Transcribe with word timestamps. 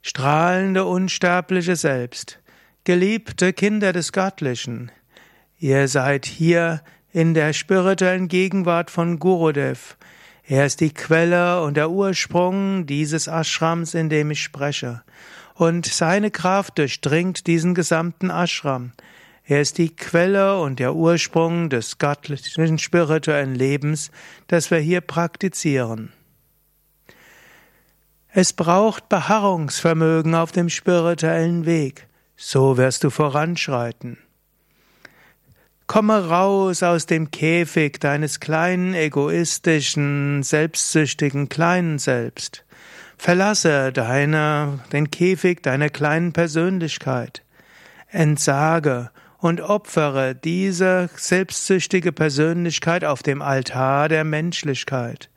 Strahlende 0.00 0.84
unsterbliche 0.84 1.74
Selbst, 1.74 2.38
geliebte 2.84 3.52
Kinder 3.52 3.92
des 3.92 4.12
Göttlichen, 4.12 4.92
ihr 5.58 5.88
seid 5.88 6.26
hier 6.26 6.82
in 7.12 7.34
der 7.34 7.52
spirituellen 7.52 8.28
Gegenwart 8.28 8.92
von 8.92 9.18
Gurudev. 9.18 9.96
Er 10.44 10.66
ist 10.66 10.80
die 10.80 10.94
Quelle 10.94 11.64
und 11.64 11.76
der 11.76 11.90
Ursprung 11.90 12.86
dieses 12.86 13.26
Ashrams, 13.26 13.94
in 13.94 14.08
dem 14.08 14.30
ich 14.30 14.40
spreche. 14.40 15.02
Und 15.56 15.86
seine 15.86 16.30
Kraft 16.30 16.78
durchdringt 16.78 17.48
diesen 17.48 17.74
gesamten 17.74 18.30
Ashram. 18.30 18.92
Er 19.42 19.60
ist 19.60 19.78
die 19.78 19.96
Quelle 19.96 20.60
und 20.60 20.78
der 20.78 20.94
Ursprung 20.94 21.70
des 21.70 21.98
göttlichen 21.98 22.78
spirituellen 22.78 23.56
Lebens, 23.56 24.12
das 24.46 24.70
wir 24.70 24.78
hier 24.78 25.00
praktizieren. 25.00 26.12
Es 28.32 28.52
braucht 28.52 29.08
Beharrungsvermögen 29.08 30.36
auf 30.36 30.52
dem 30.52 30.68
spirituellen 30.68 31.66
Weg. 31.66 32.06
So 32.36 32.76
wirst 32.76 33.02
du 33.02 33.10
voranschreiten. 33.10 34.18
Komme 35.88 36.28
raus 36.28 36.84
aus 36.84 37.06
dem 37.06 37.32
Käfig 37.32 37.98
deines 37.98 38.38
kleinen, 38.38 38.94
egoistischen, 38.94 40.44
selbstsüchtigen 40.44 41.48
kleinen 41.48 41.98
Selbst. 41.98 42.64
Verlasse 43.18 43.90
deine, 43.92 44.78
den 44.92 45.10
Käfig 45.10 45.64
deiner 45.64 45.88
kleinen 45.88 46.32
Persönlichkeit. 46.32 47.42
Entsage 48.06 49.10
und 49.38 49.60
opfere 49.60 50.36
diese 50.36 51.10
selbstsüchtige 51.16 52.12
Persönlichkeit 52.12 53.04
auf 53.04 53.24
dem 53.24 53.42
Altar 53.42 54.08
der 54.08 54.22
Menschlichkeit. 54.22 55.30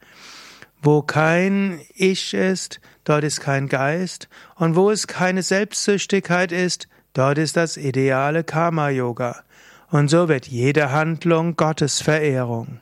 Wo 0.86 1.02
kein 1.02 1.80
Ich 1.95 2.34
ist, 2.34 2.81
dort 3.06 3.23
ist 3.23 3.39
kein 3.39 3.70
Geist, 3.70 4.28
und 4.56 4.76
wo 4.76 4.92
es 4.92 5.08
keine 5.08 5.42
Selbstsüchtigkeit 5.42 6.52
ist, 6.52 6.89
dort 7.14 7.38
ist 7.38 7.56
das 7.56 7.78
ideale 7.78 8.44
Karma-Yoga. 8.44 9.44
Und 9.92 10.09
so 10.09 10.28
wird 10.28 10.45
jede 10.48 10.92
Handlung 10.92 11.56
Gottes 11.56 12.02
Verehrung. 12.02 12.81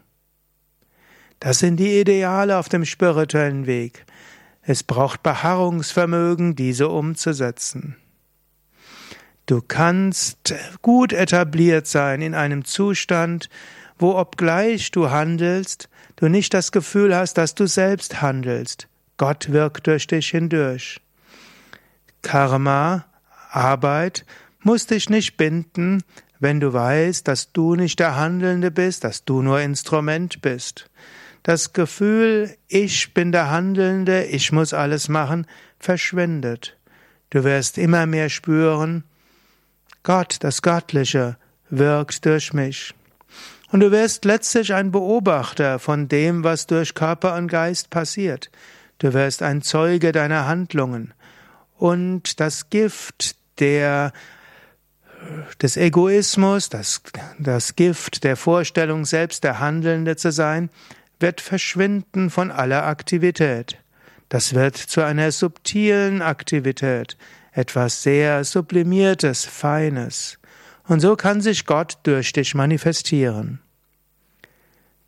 Das 1.39 1.59
sind 1.59 1.77
die 1.77 1.99
Ideale 1.99 2.57
auf 2.57 2.69
dem 2.69 2.85
spirituellen 2.85 3.67
Weg. 3.67 4.03
Es 4.63 4.81
braucht 4.81 5.21
Beharrungsvermögen, 5.21 6.55
diese 6.55 6.89
umzusetzen. 6.89 7.97
Du 9.45 9.61
kannst 9.61 10.55
gut 10.81 11.13
etabliert 11.13 11.85
sein 11.85 12.23
in 12.23 12.33
einem 12.33 12.65
Zustand, 12.65 13.47
wo 13.99 14.15
obgleich 14.15 14.89
du 14.89 15.11
handelst, 15.11 15.87
du 16.21 16.29
nicht 16.29 16.53
das 16.53 16.71
Gefühl 16.71 17.15
hast, 17.15 17.33
dass 17.33 17.55
du 17.55 17.65
selbst 17.65 18.21
handelst. 18.21 18.87
Gott 19.17 19.51
wirkt 19.51 19.87
durch 19.87 20.05
dich 20.05 20.29
hindurch. 20.29 21.01
Karma, 22.21 23.05
Arbeit, 23.49 24.25
muss 24.61 24.85
dich 24.85 25.09
nicht 25.09 25.35
binden, 25.35 26.03
wenn 26.39 26.59
du 26.59 26.73
weißt, 26.73 27.27
dass 27.27 27.51
du 27.51 27.75
nicht 27.75 27.99
der 27.99 28.15
Handelnde 28.15 28.69
bist, 28.69 29.03
dass 29.03 29.25
du 29.25 29.41
nur 29.41 29.61
Instrument 29.61 30.41
bist. 30.41 30.89
Das 31.41 31.73
Gefühl, 31.73 32.55
ich 32.67 33.15
bin 33.15 33.31
der 33.31 33.49
Handelnde, 33.49 34.25
ich 34.25 34.51
muss 34.51 34.75
alles 34.75 35.09
machen, 35.09 35.47
verschwindet. 35.79 36.77
Du 37.31 37.43
wirst 37.43 37.79
immer 37.79 38.05
mehr 38.05 38.29
spüren, 38.29 39.05
Gott, 40.03 40.37
das 40.41 40.61
Göttliche, 40.61 41.37
wirkt 41.69 42.25
durch 42.25 42.53
mich. 42.53 42.93
Und 43.71 43.79
du 43.79 43.91
wirst 43.91 44.25
letztlich 44.25 44.73
ein 44.73 44.91
Beobachter 44.91 45.79
von 45.79 46.07
dem, 46.07 46.43
was 46.43 46.67
durch 46.67 46.93
Körper 46.93 47.35
und 47.35 47.47
Geist 47.47 47.89
passiert. 47.89 48.51
Du 48.97 49.13
wirst 49.13 49.41
ein 49.41 49.61
Zeuge 49.61 50.11
deiner 50.11 50.45
Handlungen. 50.45 51.13
Und 51.77 52.39
das 52.39 52.69
Gift 52.69 53.35
der 53.59 54.11
des 55.61 55.77
Egoismus, 55.77 56.69
das, 56.69 57.01
das 57.39 57.75
Gift 57.75 58.23
der 58.23 58.35
Vorstellung, 58.35 59.05
selbst 59.05 59.43
der 59.43 59.59
Handelnde 59.59 60.15
zu 60.15 60.31
sein, 60.31 60.69
wird 61.19 61.41
verschwinden 61.41 62.29
von 62.29 62.51
aller 62.51 62.85
Aktivität. 62.85 63.77
Das 64.29 64.53
wird 64.53 64.77
zu 64.77 65.01
einer 65.01 65.31
subtilen 65.31 66.21
Aktivität, 66.21 67.17
etwas 67.51 68.01
sehr 68.01 68.43
Sublimiertes, 68.43 69.45
Feines. 69.45 70.39
Und 70.87 70.99
so 70.99 71.15
kann 71.15 71.41
sich 71.41 71.65
Gott 71.65 71.97
durch 72.03 72.33
dich 72.33 72.55
manifestieren. 72.55 73.59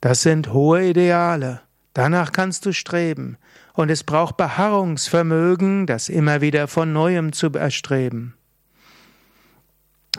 Das 0.01 0.22
sind 0.22 0.51
hohe 0.51 0.89
Ideale. 0.89 1.61
Danach 1.94 2.31
kannst 2.31 2.66
du 2.66 2.73
streben. 2.73 3.38
Und 3.73 3.89
es 3.89 4.03
braucht 4.03 4.38
Beharrungsvermögen, 4.38 5.88
das 5.88 6.09
immer 6.09 6.41
wieder 6.41 6.67
von 6.67 6.94
neuem 6.94 7.34
zu 7.34 7.51
erstreben. 7.53 8.35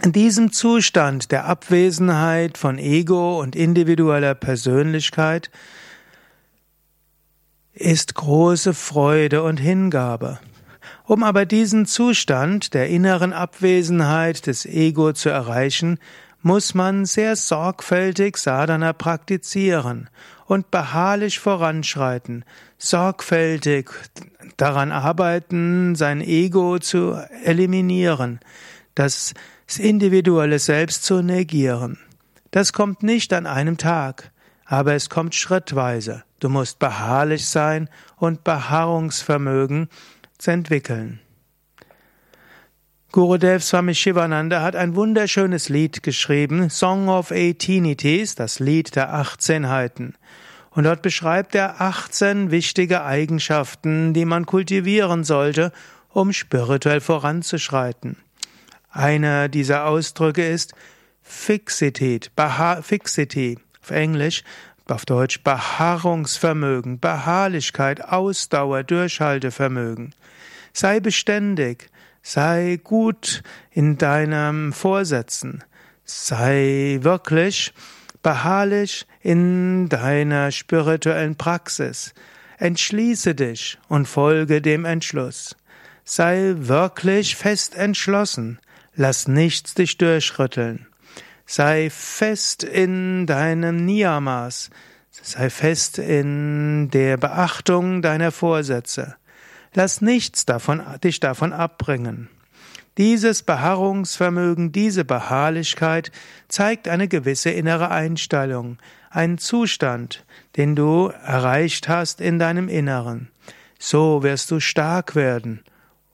In 0.02 0.12
diesem 0.12 0.52
Zustand 0.52 1.30
der 1.30 1.44
Abwesenheit 1.44 2.58
von 2.58 2.78
Ego 2.78 3.40
und 3.40 3.54
individueller 3.54 4.34
Persönlichkeit 4.34 5.50
ist 7.72 8.14
große 8.14 8.74
Freude 8.74 9.42
und 9.42 9.58
Hingabe. 9.58 10.40
Um 11.06 11.22
aber 11.22 11.46
diesen 11.46 11.86
Zustand 11.86 12.74
der 12.74 12.88
inneren 12.88 13.32
Abwesenheit 13.32 14.46
des 14.46 14.66
Ego 14.66 15.12
zu 15.12 15.28
erreichen, 15.28 15.98
muss 16.42 16.74
man 16.74 17.06
sehr 17.06 17.36
sorgfältig 17.36 18.36
Sadhana 18.36 18.92
praktizieren 18.92 20.10
und 20.46 20.70
beharrlich 20.70 21.38
voranschreiten, 21.38 22.44
sorgfältig 22.76 23.90
daran 24.58 24.92
arbeiten, 24.92 25.94
sein 25.94 26.20
Ego 26.20 26.78
zu 26.78 27.18
eliminieren, 27.44 28.40
das 28.94 29.32
individuelle 29.78 30.58
Selbst 30.58 31.04
zu 31.04 31.22
negieren. 31.22 31.98
Das 32.50 32.72
kommt 32.72 33.02
nicht 33.02 33.32
an 33.32 33.46
einem 33.46 33.78
Tag, 33.78 34.30
aber 34.66 34.94
es 34.94 35.08
kommt 35.08 35.34
schrittweise. 35.34 36.24
Du 36.40 36.48
musst 36.48 36.78
beharrlich 36.78 37.48
sein 37.48 37.88
und 38.16 38.44
Beharrungsvermögen 38.44 39.88
zu 40.44 40.50
entwickeln. 40.50 41.20
Gurudev 43.12 43.62
Swami 43.62 43.94
Shivananda 43.94 44.60
hat 44.60 44.76
ein 44.76 44.94
wunderschönes 44.94 45.68
Lied 45.68 46.02
geschrieben, 46.02 46.68
Song 46.68 47.08
of 47.08 47.30
Eighteenities, 47.30 48.34
das 48.34 48.58
Lied 48.58 48.96
der 48.96 49.14
Achtzehnheiten. 49.14 50.16
Und 50.70 50.84
dort 50.84 51.00
beschreibt 51.00 51.54
er 51.54 51.80
18 51.80 52.50
wichtige 52.50 53.04
Eigenschaften, 53.04 54.12
die 54.12 54.24
man 54.24 54.46
kultivieren 54.46 55.24
sollte, 55.24 55.72
um 56.10 56.32
spirituell 56.32 57.00
voranzuschreiten. 57.00 58.16
Einer 58.90 59.48
dieser 59.48 59.86
Ausdrücke 59.86 60.44
ist 60.46 60.74
Fixität, 61.22 62.32
Baha, 62.36 62.82
Fixity, 62.82 63.58
auf 63.80 63.90
Englisch, 63.92 64.42
auf 64.88 65.06
Deutsch 65.06 65.42
Beharrungsvermögen, 65.42 67.00
Beharrlichkeit, 67.00 68.04
Ausdauer, 68.04 68.82
Durchhaltevermögen. 68.82 70.12
Sei 70.76 70.98
beständig, 70.98 71.88
sei 72.20 72.80
gut 72.82 73.44
in 73.70 73.96
deinem 73.96 74.72
Vorsätzen, 74.72 75.62
sei 76.04 76.98
wirklich 77.00 77.72
beharrlich 78.24 79.06
in 79.20 79.88
deiner 79.88 80.50
spirituellen 80.50 81.36
Praxis. 81.36 82.12
Entschließe 82.58 83.36
dich 83.36 83.78
und 83.86 84.08
folge 84.08 84.60
dem 84.60 84.84
Entschluss. 84.84 85.54
Sei 86.02 86.54
wirklich 86.56 87.36
fest 87.36 87.76
entschlossen. 87.76 88.58
Lass 88.96 89.28
nichts 89.28 89.74
dich 89.74 89.96
durchrütteln. 89.96 90.88
Sei 91.46 91.88
fest 91.88 92.64
in 92.64 93.26
deinem 93.26 93.84
Niyamas. 93.84 94.70
Sei 95.10 95.50
fest 95.50 95.98
in 95.98 96.90
der 96.90 97.16
Beachtung 97.16 98.02
deiner 98.02 98.32
Vorsätze. 98.32 99.14
Lass 99.74 100.00
nichts 100.00 100.46
davon, 100.46 100.82
dich 101.02 101.20
davon 101.20 101.52
abbringen. 101.52 102.28
Dieses 102.96 103.42
Beharrungsvermögen, 103.42 104.70
diese 104.70 105.04
Beharrlichkeit 105.04 106.12
zeigt 106.46 106.86
eine 106.86 107.08
gewisse 107.08 107.50
innere 107.50 107.90
Einstellung, 107.90 108.78
einen 109.10 109.38
Zustand, 109.38 110.24
den 110.56 110.76
du 110.76 111.08
erreicht 111.08 111.88
hast 111.88 112.20
in 112.20 112.38
deinem 112.38 112.68
Inneren. 112.68 113.30
So 113.80 114.22
wirst 114.22 114.52
du 114.52 114.60
stark 114.60 115.16
werden, 115.16 115.64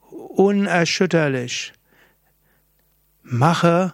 unerschütterlich. 0.08 1.74
Mache 3.22 3.92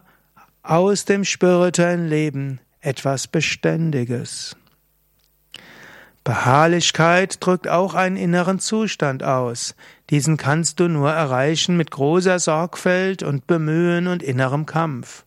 aus 0.62 1.04
dem 1.04 1.24
spirituellen 1.24 2.08
Leben 2.08 2.60
etwas 2.80 3.26
Beständiges. 3.26 4.56
Beharrlichkeit 6.26 7.36
drückt 7.38 7.68
auch 7.68 7.94
einen 7.94 8.16
inneren 8.16 8.58
Zustand 8.58 9.22
aus. 9.22 9.76
Diesen 10.10 10.36
kannst 10.36 10.80
du 10.80 10.88
nur 10.88 11.12
erreichen 11.12 11.76
mit 11.76 11.92
großer 11.92 12.40
Sorgfalt 12.40 13.22
und 13.22 13.46
Bemühen 13.46 14.08
und 14.08 14.24
innerem 14.24 14.66
Kampf. 14.66 15.24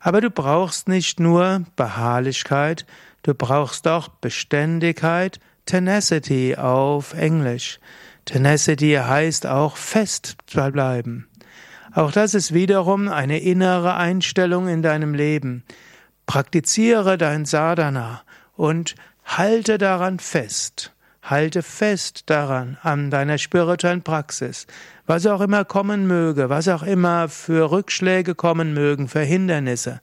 Aber 0.00 0.20
du 0.20 0.28
brauchst 0.28 0.88
nicht 0.88 1.20
nur 1.20 1.62
Beharrlichkeit, 1.76 2.86
du 3.22 3.34
brauchst 3.34 3.86
auch 3.86 4.08
Beständigkeit, 4.08 5.38
Tenacity 5.64 6.56
auf 6.56 7.14
Englisch. 7.14 7.78
Tenacity 8.24 8.94
heißt 8.94 9.46
auch 9.46 9.76
fest 9.76 10.38
bleiben. 10.52 11.28
Auch 11.94 12.10
das 12.10 12.34
ist 12.34 12.52
wiederum 12.52 13.06
eine 13.06 13.38
innere 13.38 13.94
Einstellung 13.94 14.66
in 14.66 14.82
deinem 14.82 15.14
Leben. 15.14 15.62
Praktiziere 16.26 17.16
dein 17.16 17.44
Sadhana 17.44 18.22
und 18.56 18.96
Halte 19.26 19.76
daran 19.76 20.18
fest. 20.18 20.92
Halte 21.22 21.62
fest 21.62 22.30
daran, 22.30 22.78
an 22.82 23.10
deiner 23.10 23.36
spirituellen 23.36 24.02
Praxis. 24.02 24.66
Was 25.06 25.26
auch 25.26 25.40
immer 25.40 25.64
kommen 25.64 26.06
möge, 26.06 26.48
was 26.48 26.68
auch 26.68 26.84
immer 26.84 27.28
für 27.28 27.70
Rückschläge 27.72 28.36
kommen 28.36 28.72
mögen, 28.74 29.08
für 29.08 29.20
Hindernisse. 29.20 30.00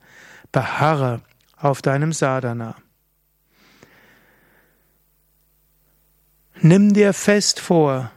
Beharre 0.52 1.22
auf 1.56 1.80
deinem 1.80 2.12
Sadhana. 2.12 2.76
Nimm 6.60 6.92
dir 6.92 7.12
fest 7.14 7.58
vor, 7.58 8.10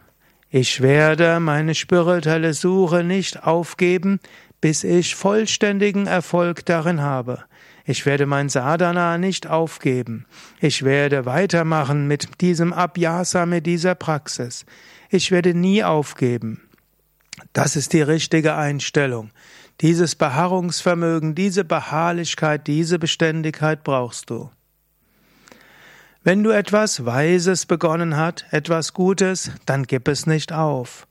ich 0.49 0.81
werde 0.81 1.39
meine 1.39 1.75
spirituelle 1.75 2.53
Suche 2.53 3.03
nicht 3.03 3.43
aufgeben, 3.43 4.19
bis 4.61 4.83
ich 4.83 5.15
vollständigen 5.15 6.07
Erfolg 6.07 6.65
darin 6.65 7.01
habe. 7.01 7.43
Ich 7.89 8.05
werde 8.05 8.25
mein 8.25 8.49
Sadhana 8.49 9.17
nicht 9.17 9.47
aufgeben. 9.47 10.25
Ich 10.59 10.83
werde 10.83 11.25
weitermachen 11.25 12.05
mit 12.05 12.41
diesem 12.41 12.73
Abhyasa, 12.73 13.45
mit 13.45 13.65
dieser 13.65 13.95
Praxis. 13.95 14.65
Ich 15.09 15.31
werde 15.31 15.53
nie 15.53 15.85
aufgeben. 15.85 16.67
Das 17.53 17.77
ist 17.77 17.93
die 17.93 18.01
richtige 18.01 18.55
Einstellung. 18.55 19.31
Dieses 19.79 20.15
Beharrungsvermögen, 20.15 21.33
diese 21.33 21.63
Beharrlichkeit, 21.63 22.67
diese 22.67 22.99
Beständigkeit 22.99 23.85
brauchst 23.85 24.29
du. 24.31 24.51
Wenn 26.23 26.43
du 26.43 26.49
etwas 26.49 27.05
Weises 27.05 27.65
begonnen 27.65 28.17
hast, 28.17 28.43
etwas 28.51 28.91
Gutes, 28.91 29.51
dann 29.65 29.83
gib 29.83 30.09
es 30.09 30.25
nicht 30.25 30.51
auf. 30.51 31.07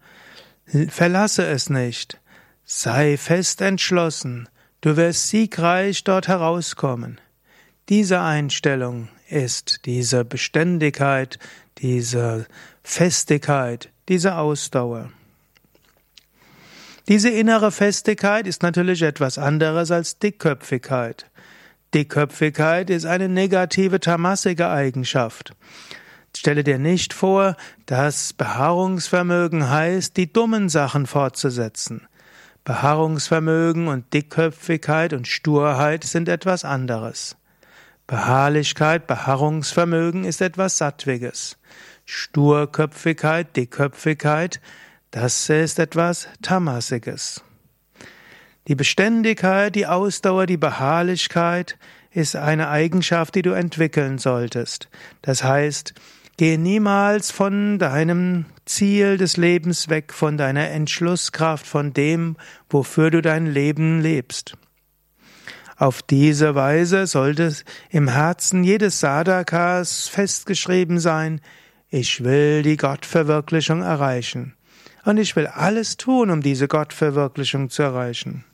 Verlasse 0.89 1.47
es 1.47 1.71
nicht. 1.71 2.21
Sei 2.67 3.17
fest 3.17 3.63
entschlossen. 3.63 4.51
Du 4.87 4.97
wirst 4.97 5.31
siegreich 5.31 6.05
dort 6.05 6.29
herauskommen. 6.29 7.21
Diese 7.89 8.21
Einstellung 8.21 9.09
ist 9.29 9.81
diese 9.85 10.25
Beständigkeit, 10.25 11.41
diese 11.79 12.47
Festigkeit, 12.85 13.91
diese 14.09 14.37
Ausdauer. 14.37 15.11
Diese 17.09 17.31
innere 17.31 17.73
Festigkeit 17.73 18.47
ist 18.47 18.63
natürlich 18.63 19.03
etwas 19.03 19.39
anderes 19.39 19.91
als 19.91 20.21
Dickköpfigkeit. 20.21 21.27
Dickköpfigkeit 21.93 22.89
ist 22.89 23.07
eine 23.07 23.29
negative 23.29 23.99
tamassige 23.99 24.69
Eigenschaft. 24.69 25.57
Stelle 26.37 26.63
dir 26.63 26.79
nicht 26.79 27.13
vor, 27.13 27.57
dass 27.87 28.35
Beharrungsvermögen 28.35 29.69
heißt, 29.69 30.17
die 30.17 30.33
dummen 30.33 30.69
Sachen 30.69 31.07
fortzusetzen. 31.07 32.07
Beharrungsvermögen 32.67 33.87
und 33.87 34.13
Dickköpfigkeit 34.13 35.13
und 35.13 35.29
Sturheit 35.29 36.03
sind 36.03 36.29
etwas 36.29 36.65
anderes. 36.65 37.37
Beharrlichkeit, 38.09 39.07
Beharrungsvermögen 39.07 40.25
ist 40.25 40.41
etwas 40.41 40.77
Sattwiges. 40.77 41.59
Sturköpfigkeit, 42.07 43.55
Dickköpfigkeit, 43.57 44.61
das 45.13 45.49
ist 45.49 45.79
etwas 45.79 46.27
Tamassiges. 46.43 47.45
Die 48.67 48.75
Beständigkeit, 48.75 49.77
die 49.77 49.87
Ausdauer, 49.87 50.47
die 50.47 50.57
Beharrlichkeit 50.57 51.79
ist 52.11 52.35
eine 52.35 52.69
Eigenschaft, 52.69 53.37
die 53.37 53.43
du 53.43 53.53
entwickeln 53.53 54.19
solltest. 54.19 54.89
Das 55.23 55.45
heißt, 55.45 55.95
Geh 56.39 56.59
niemals 56.59 57.31
von 57.31 57.79
deinem 57.79 58.45
Ziel 58.67 59.17
des 59.17 59.39
Lebens 59.39 59.89
weg, 59.89 60.13
von 60.13 60.37
deiner 60.37 60.69
Entschlusskraft, 60.69 61.67
von 61.67 61.95
dem, 61.95 62.37
wofür 62.69 63.11
du 63.11 63.23
dein 63.23 63.47
Leben 63.47 64.03
lebst. 64.03 64.55
Auf 65.79 66.03
diese 66.03 66.55
Weise 66.55 67.07
sollte 67.07 67.55
im 67.89 68.09
Herzen 68.09 68.65
jedes 68.65 69.01
Sadakas 69.01 70.09
festgeschrieben 70.09 70.99
sein, 71.01 71.41
ich 71.89 72.23
will 72.23 72.63
die 72.63 72.77
Gottverwirklichung 72.77 73.81
erreichen. 73.81 74.55
Und 75.05 75.17
ich 75.17 75.37
will 75.37 75.47
alles 75.47 75.97
tun, 75.97 76.31
um 76.31 76.43
diese 76.43 76.69
Gottverwirklichung 76.69 77.71
zu 77.71 77.83
erreichen. 77.83 78.45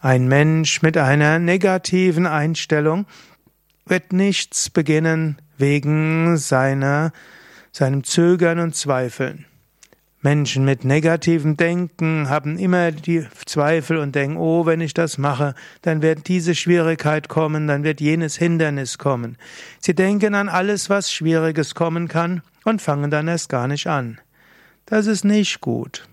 Ein 0.00 0.28
Mensch 0.28 0.82
mit 0.82 0.96
einer 0.96 1.38
negativen 1.38 2.26
Einstellung 2.26 3.06
wird 3.86 4.12
nichts 4.12 4.68
beginnen 4.70 5.40
wegen 5.58 6.36
seiner, 6.36 7.12
seinem 7.72 8.04
Zögern 8.04 8.58
und 8.58 8.74
Zweifeln. 8.74 9.46
Menschen 10.22 10.64
mit 10.64 10.84
negativem 10.84 11.56
Denken 11.56 12.28
haben 12.28 12.58
immer 12.58 12.90
die 12.90 13.24
Zweifel 13.44 13.98
und 13.98 14.16
denken, 14.16 14.38
oh, 14.38 14.66
wenn 14.66 14.80
ich 14.80 14.92
das 14.92 15.18
mache, 15.18 15.54
dann 15.82 16.02
wird 16.02 16.26
diese 16.26 16.56
Schwierigkeit 16.56 17.28
kommen, 17.28 17.68
dann 17.68 17.84
wird 17.84 18.00
jenes 18.00 18.36
Hindernis 18.36 18.98
kommen. 18.98 19.36
Sie 19.78 19.94
denken 19.94 20.34
an 20.34 20.48
alles, 20.48 20.90
was 20.90 21.12
Schwieriges 21.12 21.76
kommen 21.76 22.08
kann 22.08 22.42
und 22.64 22.82
fangen 22.82 23.10
dann 23.12 23.28
erst 23.28 23.48
gar 23.48 23.68
nicht 23.68 23.86
an. 23.86 24.20
Das 24.86 25.06
ist 25.06 25.24
nicht 25.24 25.60
gut. 25.60 26.08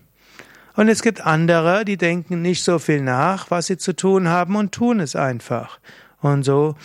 Und 0.76 0.88
es 0.88 1.02
gibt 1.02 1.20
andere, 1.20 1.84
die 1.84 1.96
denken 1.96 2.40
nicht 2.40 2.62
so 2.62 2.78
viel 2.78 3.00
nach, 3.00 3.50
was 3.50 3.66
sie 3.66 3.78
zu 3.78 3.96
tun 3.96 4.28
haben 4.28 4.54
und 4.54 4.72
tun 4.72 5.00
es 5.00 5.16
einfach. 5.16 5.80
Und 6.20 6.44
so 6.44 6.76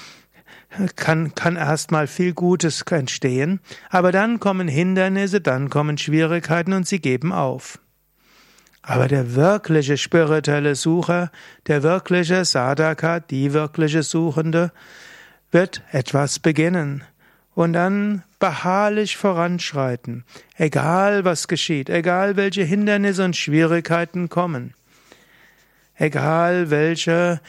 kann, 0.95 1.33
kann 1.35 1.55
erstmal 1.55 2.07
viel 2.07 2.33
Gutes 2.33 2.83
entstehen, 2.83 3.59
aber 3.89 4.11
dann 4.11 4.39
kommen 4.39 4.67
Hindernisse, 4.67 5.41
dann 5.41 5.69
kommen 5.69 5.97
Schwierigkeiten 5.97 6.73
und 6.73 6.87
sie 6.87 6.99
geben 6.99 7.31
auf. 7.31 7.79
Aber 8.81 9.07
der 9.07 9.35
wirkliche 9.35 9.97
spirituelle 9.97 10.75
Sucher, 10.75 11.31
der 11.67 11.83
wirkliche 11.83 12.45
Sadhaka, 12.45 13.19
die 13.19 13.53
wirkliche 13.53 14.03
Suchende, 14.03 14.71
wird 15.51 15.83
etwas 15.91 16.39
beginnen 16.39 17.03
und 17.55 17.73
dann 17.73 18.23
beharrlich 18.39 19.17
voranschreiten, 19.17 20.23
egal 20.55 21.25
was 21.25 21.47
geschieht, 21.47 21.89
egal 21.89 22.37
welche 22.37 22.63
Hindernisse 22.63 23.25
und 23.25 23.35
Schwierigkeiten 23.35 24.29
kommen, 24.29 24.73
egal 25.95 26.69
welche, 26.69 27.41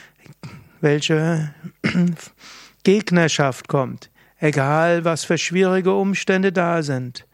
welche 0.80 1.54
Gegnerschaft 2.82 3.68
kommt, 3.68 4.10
egal 4.38 5.04
was 5.04 5.24
für 5.24 5.38
schwierige 5.38 5.94
Umstände 5.94 6.52
da 6.52 6.82
sind. 6.82 7.26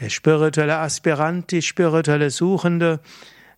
Der 0.00 0.08
spirituelle 0.08 0.78
Aspirant, 0.78 1.50
die 1.50 1.62
spirituelle 1.62 2.30
Suchende 2.30 3.00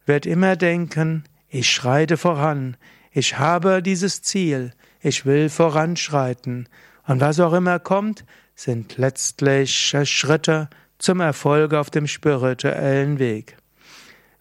wird 0.06 0.26
immer 0.26 0.56
denken, 0.56 1.24
ich 1.48 1.70
schreite 1.70 2.16
voran, 2.16 2.76
ich 3.12 3.38
habe 3.38 3.82
dieses 3.82 4.22
Ziel, 4.22 4.72
ich 5.00 5.24
will 5.24 5.48
voranschreiten. 5.48 6.68
Und 7.06 7.20
was 7.20 7.38
auch 7.38 7.52
immer 7.52 7.78
kommt, 7.78 8.24
sind 8.54 8.96
letztlich 8.96 9.94
Schritte 10.04 10.68
zum 10.98 11.20
Erfolg 11.20 11.74
auf 11.74 11.90
dem 11.90 12.06
spirituellen 12.06 13.18
Weg. 13.18 13.56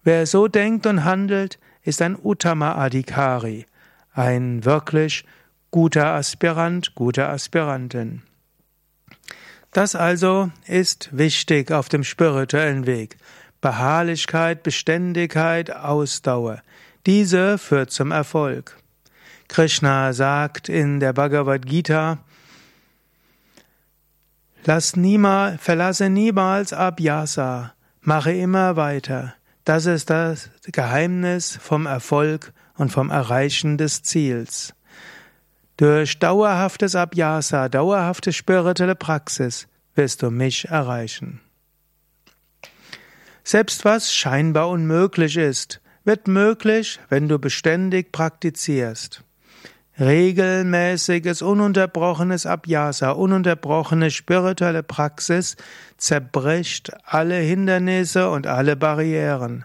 Wer 0.02 0.26
so 0.26 0.48
denkt 0.48 0.86
und 0.86 1.04
handelt, 1.04 1.58
ist 1.82 2.02
ein 2.02 2.16
Uttama 2.20 2.74
Adhikari, 2.74 3.66
ein 4.12 4.64
wirklich 4.64 5.24
guter 5.74 6.14
Aspirant, 6.14 6.94
gute 6.94 7.28
Aspirantin. 7.28 8.22
Das 9.72 9.96
also 9.96 10.52
ist 10.68 11.08
wichtig 11.10 11.72
auf 11.72 11.88
dem 11.88 12.04
spirituellen 12.04 12.86
Weg. 12.86 13.16
Beharrlichkeit, 13.60 14.62
Beständigkeit, 14.62 15.74
Ausdauer. 15.74 16.62
Diese 17.06 17.58
führt 17.58 17.90
zum 17.90 18.12
Erfolg. 18.12 18.76
Krishna 19.48 20.12
sagt 20.12 20.68
in 20.68 21.00
der 21.00 21.12
Bhagavad 21.12 21.66
Gita, 21.66 22.18
Lass 24.64 24.94
niemals, 24.94 25.60
verlasse 25.60 26.08
niemals 26.08 26.72
Abhyasa. 26.72 27.74
Mache 28.00 28.30
immer 28.30 28.76
weiter. 28.76 29.34
Das 29.64 29.86
ist 29.86 30.08
das 30.08 30.50
Geheimnis 30.70 31.58
vom 31.60 31.86
Erfolg 31.86 32.52
und 32.76 32.92
vom 32.92 33.10
Erreichen 33.10 33.76
des 33.76 34.04
Ziels. 34.04 34.72
Durch 35.76 36.18
dauerhaftes 36.20 36.94
Abhyasa, 36.94 37.68
dauerhafte 37.68 38.32
spirituelle 38.32 38.94
Praxis 38.94 39.66
wirst 39.96 40.22
du 40.22 40.30
mich 40.30 40.68
erreichen. 40.68 41.40
Selbst 43.42 43.84
was 43.84 44.14
scheinbar 44.14 44.68
unmöglich 44.68 45.36
ist, 45.36 45.80
wird 46.04 46.28
möglich, 46.28 47.00
wenn 47.08 47.28
du 47.28 47.38
beständig 47.38 48.12
praktizierst. 48.12 49.24
Regelmäßiges, 49.98 51.42
ununterbrochenes 51.42 52.46
Abhyasa, 52.46 53.10
ununterbrochene 53.10 54.10
spirituelle 54.10 54.82
Praxis 54.82 55.56
zerbricht 55.98 56.92
alle 57.04 57.36
Hindernisse 57.36 58.30
und 58.30 58.46
alle 58.46 58.76
Barrieren. 58.76 59.64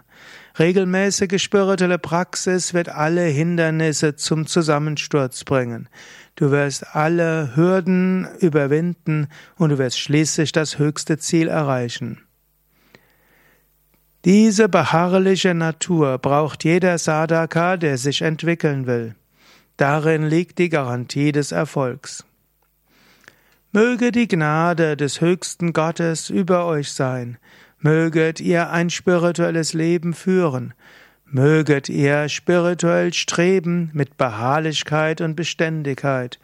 Regelmäßige 0.60 1.42
spirituelle 1.42 1.98
Praxis 1.98 2.74
wird 2.74 2.90
alle 2.90 3.22
Hindernisse 3.22 4.16
zum 4.16 4.46
Zusammensturz 4.46 5.42
bringen. 5.44 5.88
Du 6.36 6.50
wirst 6.50 6.94
alle 6.94 7.56
Hürden 7.56 8.28
überwinden 8.40 9.28
und 9.56 9.70
du 9.70 9.78
wirst 9.78 9.98
schließlich 9.98 10.52
das 10.52 10.78
höchste 10.78 11.16
Ziel 11.16 11.48
erreichen. 11.48 12.20
Diese 14.26 14.68
beharrliche 14.68 15.54
Natur 15.54 16.18
braucht 16.18 16.62
jeder 16.64 16.98
Sadhaka, 16.98 17.78
der 17.78 17.96
sich 17.96 18.20
entwickeln 18.20 18.86
will. 18.86 19.14
Darin 19.78 20.26
liegt 20.26 20.58
die 20.58 20.68
Garantie 20.68 21.32
des 21.32 21.52
Erfolgs. 21.52 22.26
Möge 23.72 24.12
die 24.12 24.28
Gnade 24.28 24.98
des 24.98 25.22
höchsten 25.22 25.72
Gottes 25.72 26.28
über 26.28 26.66
euch 26.66 26.92
sein, 26.92 27.38
möget 27.80 28.40
ihr 28.40 28.70
ein 28.70 28.90
spirituelles 28.90 29.72
Leben 29.72 30.14
führen, 30.14 30.74
möget 31.24 31.88
ihr 31.88 32.28
spirituell 32.28 33.12
streben 33.12 33.90
mit 33.92 34.16
Beharrlichkeit 34.16 35.20
und 35.20 35.34
Beständigkeit, 35.34 36.38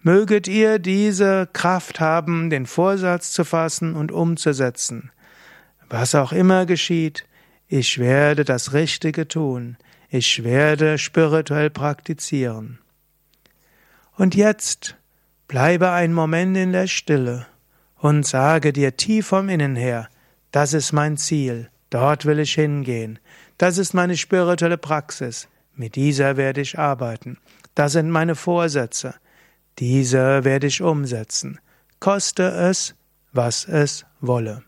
möget 0.00 0.46
ihr 0.46 0.78
diese 0.78 1.48
Kraft 1.52 2.00
haben, 2.00 2.50
den 2.50 2.66
Vorsatz 2.66 3.32
zu 3.32 3.44
fassen 3.44 3.96
und 3.96 4.12
umzusetzen. 4.12 5.10
Was 5.88 6.14
auch 6.14 6.32
immer 6.32 6.66
geschieht, 6.66 7.24
ich 7.68 7.98
werde 7.98 8.44
das 8.44 8.72
Richtige 8.72 9.26
tun, 9.26 9.76
ich 10.10 10.44
werde 10.44 10.98
spirituell 10.98 11.70
praktizieren. 11.70 12.78
Und 14.16 14.34
jetzt 14.34 14.96
bleibe 15.48 15.90
einen 15.90 16.14
Moment 16.14 16.56
in 16.56 16.72
der 16.72 16.86
Stille 16.86 17.46
und 17.96 18.26
sage 18.26 18.72
dir 18.72 18.96
tief 18.96 19.28
vom 19.28 19.48
Innen 19.48 19.76
her, 19.76 20.08
das 20.54 20.72
ist 20.72 20.92
mein 20.92 21.16
Ziel, 21.16 21.68
dort 21.90 22.26
will 22.26 22.38
ich 22.38 22.54
hingehen, 22.54 23.18
das 23.58 23.76
ist 23.76 23.92
meine 23.92 24.16
spirituelle 24.16 24.78
Praxis, 24.78 25.48
mit 25.74 25.96
dieser 25.96 26.36
werde 26.36 26.60
ich 26.60 26.78
arbeiten, 26.78 27.38
das 27.74 27.94
sind 27.94 28.08
meine 28.08 28.36
Vorsätze, 28.36 29.16
diese 29.80 30.44
werde 30.44 30.68
ich 30.68 30.80
umsetzen, 30.80 31.58
koste 31.98 32.44
es, 32.44 32.94
was 33.32 33.66
es 33.66 34.06
wolle. 34.20 34.62